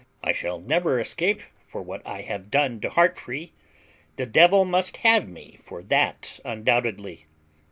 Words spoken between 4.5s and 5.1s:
must